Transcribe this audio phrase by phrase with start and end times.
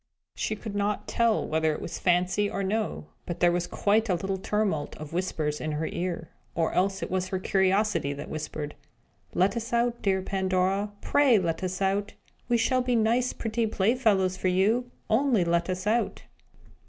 [0.33, 4.15] She could not tell whether it was fancy or no; but there was quite a
[4.15, 8.73] little tumult of whispers in her ear or else it was her curiosity that whispered:
[9.35, 12.13] "Let us out, dear Pandora pray let us out!
[12.49, 14.89] We will be such nice pretty playfellows for you!
[15.07, 16.23] Only let us out!"